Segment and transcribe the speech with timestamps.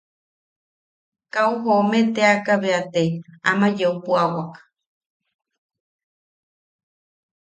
[1.33, 3.03] Kau joome teaka bea te
[3.49, 4.53] ama yeu puʼawak.